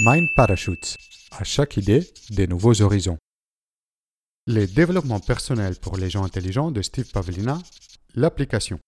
[0.00, 0.96] Mind Parachutes.
[1.32, 3.18] À chaque idée, des nouveaux horizons.
[4.46, 7.58] Les développements personnels pour les gens intelligents de Steve Pavlina,
[8.14, 8.78] l'application.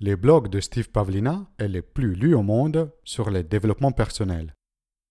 [0.00, 4.54] Les blogs de Steve Pavlina est le plus lu au monde sur les développements personnels.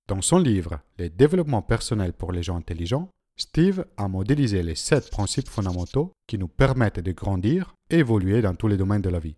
[0.08, 5.12] Dans son livre Les développements personnels pour les gens intelligents, Steve a modélisé les sept
[5.12, 9.20] principes fondamentaux qui nous permettent de grandir et évoluer dans tous les domaines de la
[9.20, 9.38] vie.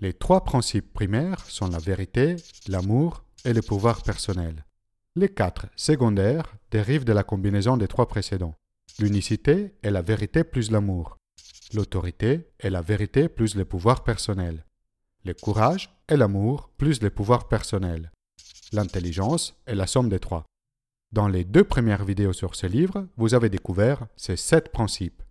[0.00, 2.34] Les trois principes primaires sont la vérité,
[2.66, 4.64] l'amour et le pouvoir personnel.
[5.18, 8.54] Les quatre secondaires dérivent de la combinaison des trois précédents.
[9.00, 11.16] L'unicité est la vérité plus l'amour.
[11.74, 14.64] L'autorité est la vérité plus le pouvoir personnel.
[15.24, 18.12] Le courage est l'amour plus le pouvoir personnel.
[18.72, 20.46] L'intelligence est la somme des trois.
[21.10, 25.24] Dans les deux premières vidéos sur ce livre, vous avez découvert ces sept principes.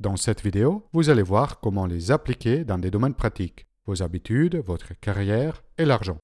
[0.00, 4.56] Dans cette vidéo, vous allez voir comment les appliquer dans des domaines pratiques, vos habitudes,
[4.56, 6.18] votre carrière et l'argent.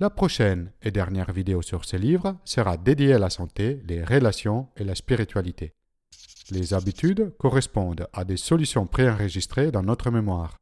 [0.00, 4.68] La prochaine et dernière vidéo sur ce livre sera dédiée à la santé, les relations
[4.76, 5.74] et la spiritualité.
[6.50, 10.56] Les habitudes correspondent à des solutions préenregistrées dans notre mémoire.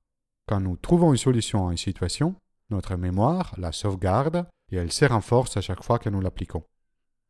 [0.47, 2.35] Quand nous trouvons une solution à une situation,
[2.71, 6.65] notre mémoire la sauvegarde et elle se renforce à chaque fois que nous l'appliquons.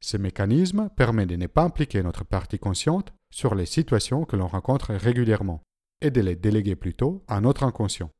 [0.00, 4.48] Ce mécanisme permet de ne pas impliquer notre partie consciente sur les situations que l'on
[4.48, 5.62] rencontre régulièrement
[6.00, 8.10] et de les déléguer plutôt à notre inconscient.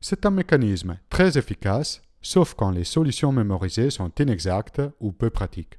[0.00, 5.78] C'est un mécanisme très efficace, sauf quand les solutions mémorisées sont inexactes ou peu pratiques.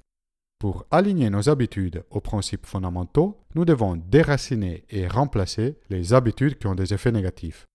[0.59, 6.67] Pour aligner nos habitudes aux principes fondamentaux, nous devons déraciner et remplacer les habitudes qui
[6.67, 7.65] ont des effets négatifs.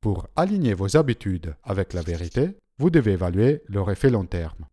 [0.00, 4.66] Pour aligner vos habitudes avec la vérité, vous devez évaluer leur effet long terme.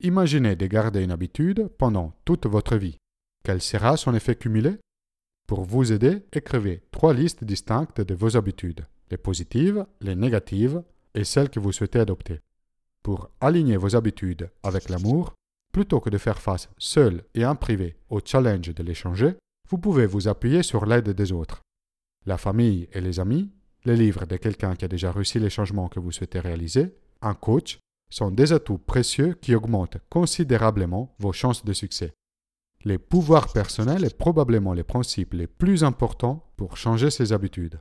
[0.00, 2.96] Imaginez de garder une habitude pendant toute votre vie.
[3.44, 4.78] Quel sera son effet cumulé?
[5.46, 10.82] Pour vous aider, écrivez trois listes distinctes de vos habitudes, les positives, les négatives
[11.14, 12.40] et celles que vous souhaitez adopter.
[13.04, 15.34] Pour aligner vos habitudes avec l'amour,
[15.72, 19.36] plutôt que de faire face seul et en privé au challenge de les changer,
[19.68, 21.60] vous pouvez vous appuyer sur l'aide des autres.
[22.24, 23.52] La famille et les amis,
[23.84, 27.34] les livres de quelqu'un qui a déjà réussi les changements que vous souhaitez réaliser, un
[27.34, 27.78] coach,
[28.10, 32.14] sont des atouts précieux qui augmentent considérablement vos chances de succès.
[32.84, 37.80] Les pouvoirs personnels est probablement les principes les plus importants pour changer ses habitudes.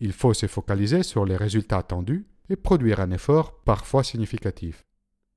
[0.00, 4.84] Il faut se focaliser sur les résultats attendus et produire un effort parfois significatif.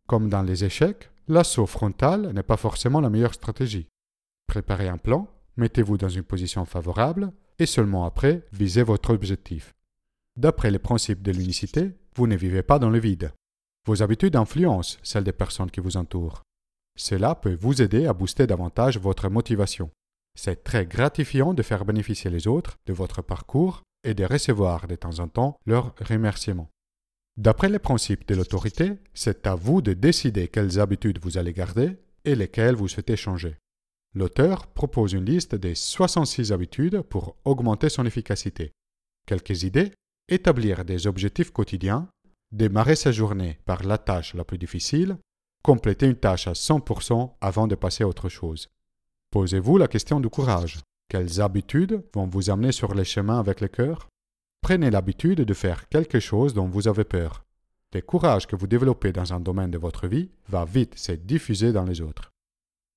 [0.07, 3.87] Comme dans les échecs, l'assaut frontal n'est pas forcément la meilleure stratégie.
[4.47, 9.73] Préparez un plan, mettez-vous dans une position favorable et seulement après visez votre objectif.
[10.35, 13.31] D'après les principes de l'unicité, vous ne vivez pas dans le vide.
[13.85, 16.41] Vos habitudes influencent celles des personnes qui vous entourent.
[16.95, 19.91] Cela peut vous aider à booster davantage votre motivation.
[20.35, 24.95] C'est très gratifiant de faire bénéficier les autres de votre parcours et de recevoir de
[24.95, 26.69] temps en temps leurs remerciements.
[27.37, 31.97] D'après les principes de l'autorité, c'est à vous de décider quelles habitudes vous allez garder
[32.25, 33.55] et lesquelles vous souhaitez changer.
[34.15, 38.71] L'auteur propose une liste des 66 habitudes pour augmenter son efficacité.
[39.25, 39.91] Quelques idées
[40.29, 42.07] Établir des objectifs quotidiens
[42.53, 45.17] démarrer sa journée par la tâche la plus difficile,
[45.63, 48.69] compléter une tâche à 100% avant de passer à autre chose.
[49.31, 50.79] Posez-vous la question du courage.
[51.09, 54.07] Quelles habitudes vont vous amener sur les chemins avec le cœur?
[54.63, 57.43] Prenez l'habitude de faire quelque chose dont vous avez peur.
[57.93, 61.73] Le courage que vous développez dans un domaine de votre vie va vite se diffuser
[61.73, 62.31] dans les autres.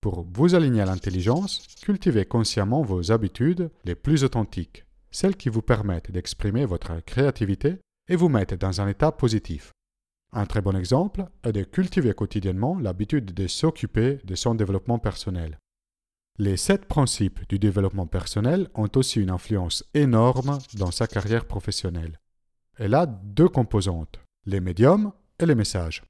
[0.01, 5.61] Pour vous aligner à l'intelligence, cultivez consciemment vos habitudes les plus authentiques, celles qui vous
[5.61, 7.79] permettent d'exprimer votre créativité
[8.09, 9.73] et vous mettre dans un état positif.
[10.33, 15.59] Un très bon exemple est de cultiver quotidiennement l'habitude de s'occuper de son développement personnel.
[16.39, 22.21] Les sept principes du développement personnel ont aussi une influence énorme dans sa carrière professionnelle.
[22.77, 26.03] Elle a deux composantes, les médiums et les messages.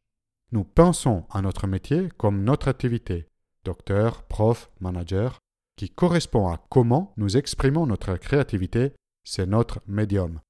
[0.50, 3.28] Nous pensons à notre métier comme notre activité,
[3.64, 5.38] docteur, prof, manager,
[5.76, 10.41] qui correspond à comment nous exprimons notre créativité, c'est notre médium.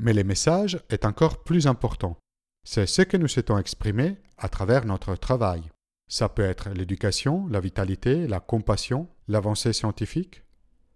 [0.00, 2.16] Mais le message est encore plus important.
[2.64, 5.62] C'est ce que nous souhaitons exprimer à travers notre travail.
[6.08, 10.42] Ça peut être l'éducation, la vitalité, la compassion, l'avancée scientifique.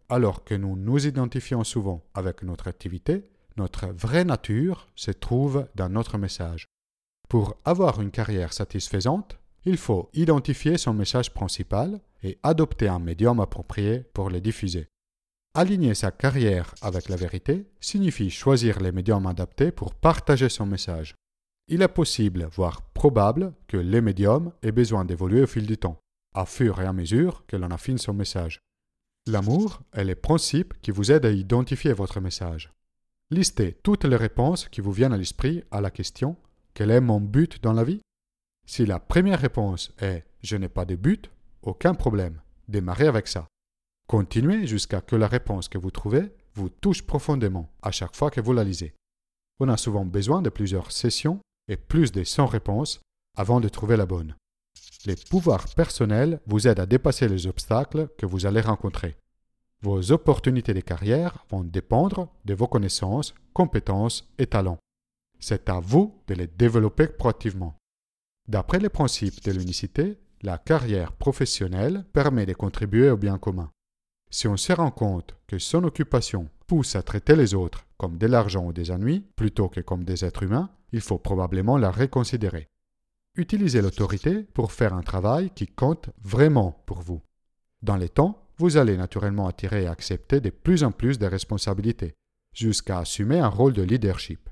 [0.08, 3.24] Alors que nous nous identifions souvent avec notre activité,
[3.56, 6.66] notre vraie nature se trouve dans notre message.
[7.28, 13.40] Pour avoir une carrière satisfaisante, il faut identifier son message principal et adopter un médium
[13.40, 14.88] approprié pour le diffuser.
[15.54, 21.14] Aligner sa carrière avec la vérité signifie choisir les médiums adaptés pour partager son message.
[21.68, 25.98] Il est possible, voire probable, que les médiums aient besoin d'évoluer au fil du temps,
[26.36, 28.60] à fur et à mesure que l'on affine son message.
[29.26, 32.70] L'amour est le principe qui vous aide à identifier votre message.
[33.30, 36.36] Listez toutes les réponses qui vous viennent à l'esprit à la question
[36.74, 38.02] Quel est mon but dans la vie?
[38.66, 41.30] Si la première réponse est Je n'ai pas de but
[41.62, 42.40] aucun problème.
[42.68, 43.48] Démarrez avec ça.
[44.06, 48.40] Continuez jusqu'à que la réponse que vous trouvez vous touche profondément à chaque fois que
[48.40, 48.94] vous la lisez.
[49.58, 53.00] On a souvent besoin de plusieurs sessions et plus de 100 réponses
[53.36, 54.36] avant de trouver la bonne.
[55.04, 59.16] Les pouvoirs personnels vous aident à dépasser les obstacles que vous allez rencontrer.
[59.82, 64.78] Vos opportunités de carrière vont dépendre de vos connaissances, compétences et talents.
[65.38, 67.76] C'est à vous de les développer proactivement.
[68.48, 73.70] D'après les principes de l'unicité, la carrière professionnelle permet de contribuer au bien commun.
[74.30, 78.26] Si on se rend compte que son occupation pousse à traiter les autres comme de
[78.26, 82.68] l'argent ou des ennuis plutôt que comme des êtres humains, il faut probablement la reconsidérer.
[83.36, 87.20] Utilisez l'autorité pour faire un travail qui compte vraiment pour vous.
[87.82, 92.14] Dans les temps, vous allez naturellement attirer et accepter de plus en plus de responsabilités,
[92.54, 94.48] jusqu'à assumer un rôle de leadership.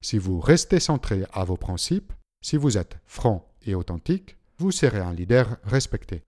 [0.00, 5.00] Si vous restez centré à vos principes, si vous êtes franc et authentique, vous serez
[5.00, 6.22] un leader respecté.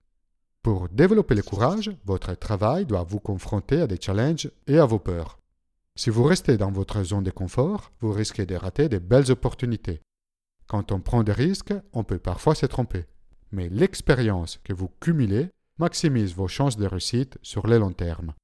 [0.62, 4.98] Pour développer le courage, votre travail doit vous confronter à des challenges et à vos
[4.98, 5.38] peurs.
[5.94, 10.02] Si vous restez dans votre zone de confort, vous risquez de rater de belles opportunités.
[10.66, 13.04] Quand on prend des risques, on peut parfois se tromper.
[13.52, 15.48] Mais l'expérience que vous cumulez
[15.78, 18.34] maximise vos chances de réussite sur le long terme.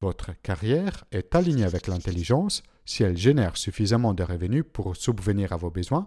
[0.00, 5.56] Votre carrière est alignée avec l'intelligence si elle génère suffisamment de revenus pour subvenir à
[5.56, 6.06] vos besoins,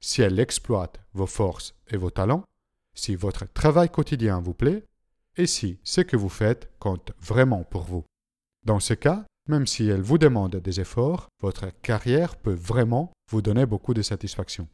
[0.00, 2.44] si elle exploite vos forces et vos talents,
[2.94, 4.84] si votre travail quotidien vous plaît
[5.36, 8.04] et si ce que vous faites compte vraiment pour vous.
[8.66, 13.40] Dans ce cas, même si elle vous demande des efforts, votre carrière peut vraiment vous
[13.40, 14.68] donner beaucoup de satisfaction.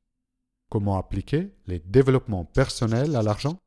[0.71, 3.59] Comment appliquer les développements personnels à l'argent?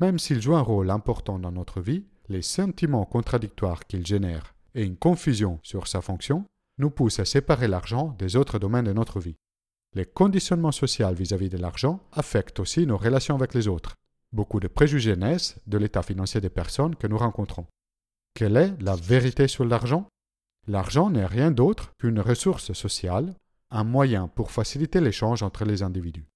[0.00, 4.84] Même s'il joue un rôle important dans notre vie, les sentiments contradictoires qu'il génère et
[4.84, 6.44] une confusion sur sa fonction
[6.78, 9.36] nous poussent à séparer l'argent des autres domaines de notre vie.
[9.94, 13.94] Les conditionnements sociaux vis-à-vis de l'argent affectent aussi nos relations avec les autres.
[14.32, 17.66] Beaucoup de préjugés naissent de l'état financier des personnes que nous rencontrons.
[18.34, 20.06] Quelle est la vérité sur l'argent?
[20.66, 23.34] L'argent n'est rien d'autre qu'une ressource sociale,
[23.70, 26.26] un moyen pour faciliter l'échange entre les individus.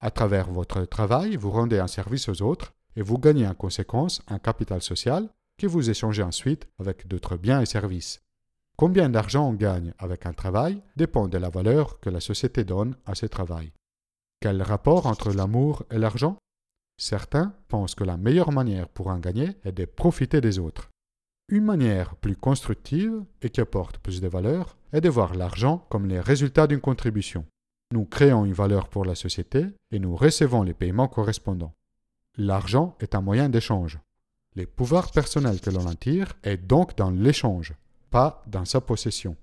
[0.00, 4.22] À travers votre travail, vous rendez un service aux autres et vous gagnez en conséquence
[4.28, 5.28] un capital social
[5.58, 8.22] que vous échangez ensuite avec d'autres biens et services.
[8.76, 12.94] Combien d'argent on gagne avec un travail dépend de la valeur que la société donne
[13.06, 13.72] à ce travail.
[14.40, 16.36] Quel rapport entre l'amour et l'argent?
[16.98, 20.90] Certains pensent que la meilleure manière pour en gagner est de profiter des autres.
[21.48, 26.06] Une manière plus constructive et qui apporte plus de valeur est de voir l'argent comme
[26.06, 27.46] les résultats d'une contribution.
[27.92, 31.74] Nous créons une valeur pour la société et nous recevons les paiements correspondants.
[32.36, 33.98] L'argent est un moyen d'échange.
[34.54, 37.74] Les pouvoirs personnels que l'on en tire est donc dans l'échange,
[38.10, 39.36] pas dans sa possession.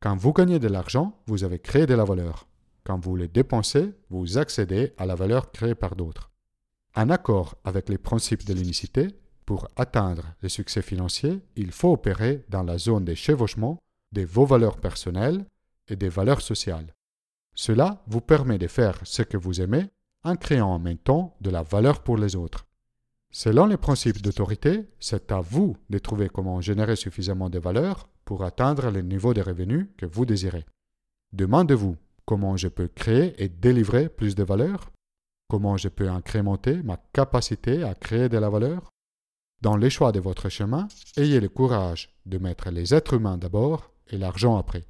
[0.00, 2.46] Quand vous gagnez de l'argent, vous avez créé de la valeur.
[2.84, 6.30] Quand vous le dépensez, vous accédez à la valeur créée par d'autres.
[6.96, 9.08] En accord avec les principes de l'unicité,
[9.46, 13.78] pour atteindre le succès financier, il faut opérer dans la zone des chevauchements
[14.12, 15.44] de vos valeurs personnelles
[15.88, 16.92] et des valeurs sociales.
[17.54, 19.88] Cela vous permet de faire ce que vous aimez
[20.24, 22.66] en créant en même temps de la valeur pour les autres.
[23.32, 28.44] Selon les principes d'autorité, c'est à vous de trouver comment générer suffisamment de valeur pour
[28.44, 30.66] atteindre le niveau de revenus que vous désirez.
[31.32, 34.90] Demandez-vous comment je peux créer et délivrer plus de valeur?
[35.48, 38.90] Comment je peux incrémenter ma capacité à créer de la valeur?
[39.60, 43.92] Dans les choix de votre chemin, ayez le courage de mettre les êtres humains d'abord
[44.08, 44.86] et l'argent après.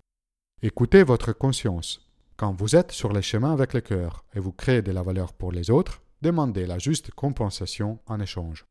[0.62, 2.09] Écoutez votre conscience.
[2.40, 5.34] Quand vous êtes sur les chemins avec le cœur et vous créez de la valeur
[5.34, 8.64] pour les autres, demandez la juste compensation en échange.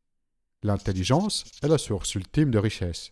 [0.63, 3.11] L'intelligence est la source ultime de richesse.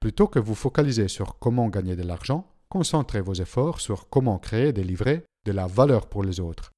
[0.00, 4.70] Plutôt que vous focaliser sur comment gagner de l'argent, concentrez vos efforts sur comment créer
[4.70, 6.72] et délivrer de la valeur pour les autres.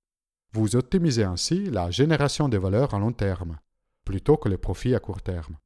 [0.52, 3.56] Vous optimisez ainsi la génération de valeur à long terme,
[4.04, 5.56] plutôt que les profits à court terme.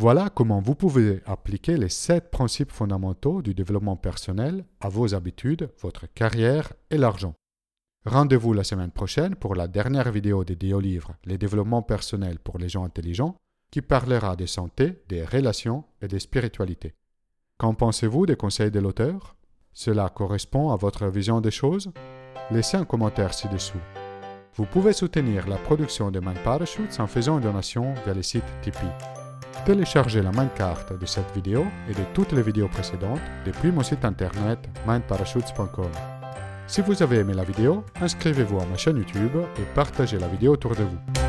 [0.00, 5.70] Voilà comment vous pouvez appliquer les sept principes fondamentaux du développement personnel à vos habitudes,
[5.80, 7.34] votre carrière et l'argent.
[8.04, 12.58] Rendez-vous la semaine prochaine pour la dernière vidéo dédiée au livre Les développements personnels pour
[12.58, 13.36] les gens intelligents
[13.70, 16.94] qui parlera de santé, des relations et des spiritualités.
[17.56, 19.36] Qu'en pensez-vous des conseils de l'auteur?
[19.72, 21.92] Cela correspond à votre vision des choses?
[22.50, 23.80] Laissez un commentaire ci-dessous.
[24.56, 28.44] Vous pouvez soutenir la production de Mind Parachutes en faisant une donation via le site
[28.60, 29.23] Tipeee.
[29.64, 34.04] Téléchargez la carte de cette vidéo et de toutes les vidéos précédentes depuis mon site
[34.04, 35.90] internet mindparachutes.com.
[36.66, 40.52] Si vous avez aimé la vidéo, inscrivez-vous à ma chaîne YouTube et partagez la vidéo
[40.52, 41.23] autour de vous.